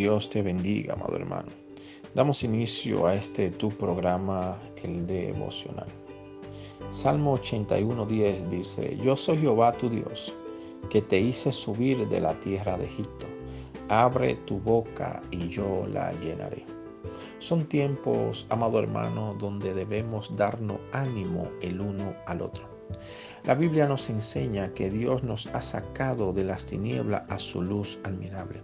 [0.00, 1.50] Dios te bendiga, amado hermano.
[2.14, 5.88] Damos inicio a este tu programa, el devocional.
[6.90, 10.34] Salmo 81.10 dice, Yo soy Jehová tu Dios,
[10.88, 13.26] que te hice subir de la tierra de Egipto.
[13.90, 16.64] Abre tu boca y yo la llenaré.
[17.38, 22.69] Son tiempos, amado hermano, donde debemos darnos ánimo el uno al otro.
[23.44, 27.98] La Biblia nos enseña que Dios nos ha sacado de las tinieblas a su luz
[28.04, 28.62] admirable.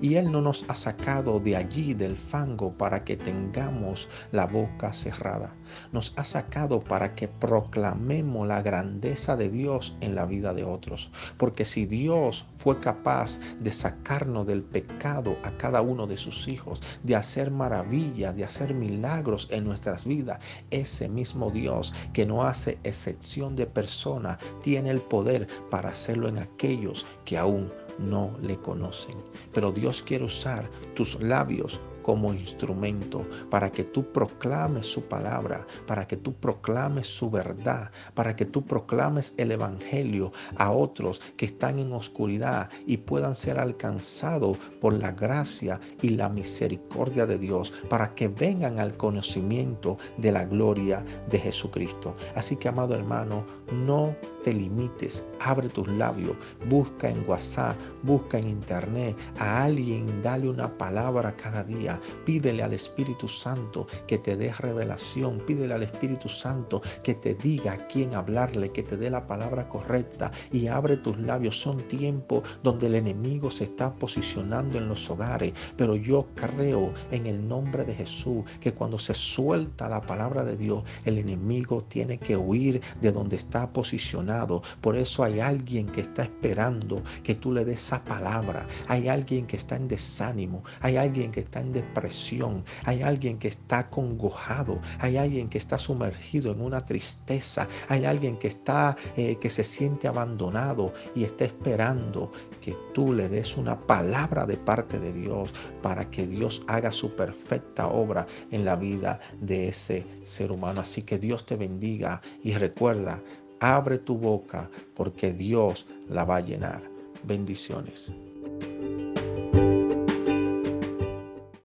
[0.00, 4.92] Y Él no nos ha sacado de allí del fango para que tengamos la boca
[4.92, 5.54] cerrada.
[5.92, 11.10] Nos ha sacado para que proclamemos la grandeza de Dios en la vida de otros.
[11.36, 16.80] Porque si Dios fue capaz de sacarnos del pecado a cada uno de sus hijos,
[17.02, 20.38] de hacer maravillas, de hacer milagros en nuestras vidas,
[20.70, 26.38] ese mismo Dios que no hace excepción de persona tiene el poder para hacerlo en
[26.38, 29.16] aquellos que aún no le conocen.
[29.52, 36.08] Pero Dios quiere usar tus labios como instrumento para que tú proclames su palabra, para
[36.08, 41.78] que tú proclames su verdad, para que tú proclames el evangelio a otros que están
[41.78, 48.14] en oscuridad y puedan ser alcanzados por la gracia y la misericordia de Dios, para
[48.14, 52.16] que vengan al conocimiento de la gloria de Jesucristo.
[52.34, 56.36] Así que, amado hermano, no te limites, abre tus labios,
[56.70, 62.72] busca en WhatsApp, busca en internet a alguien, dale una palabra cada día, pídele al
[62.72, 68.14] Espíritu Santo que te dé revelación, pídele al Espíritu Santo que te diga a quién
[68.14, 71.58] hablarle, que te dé la palabra correcta y abre tus labios.
[71.60, 77.26] Son tiempos donde el enemigo se está posicionando en los hogares, pero yo creo en
[77.26, 82.18] el nombre de Jesús que cuando se suelta la palabra de Dios, el enemigo tiene
[82.18, 87.52] que huir de donde está posicionado por eso hay alguien que está esperando que tú
[87.52, 88.66] le des esa palabra.
[88.88, 90.62] Hay alguien que está en desánimo.
[90.80, 92.64] Hay alguien que está en depresión.
[92.84, 94.80] Hay alguien que está congojado.
[95.00, 97.66] Hay alguien que está sumergido en una tristeza.
[97.88, 103.28] Hay alguien que está, eh, que se siente abandonado y está esperando que tú le
[103.28, 108.64] des una palabra de parte de Dios para que Dios haga su perfecta obra en
[108.64, 110.82] la vida de ese ser humano.
[110.82, 113.20] Así que Dios te bendiga y recuerda,
[113.60, 116.80] Abre tu boca porque Dios la va a llenar.
[117.24, 118.14] Bendiciones.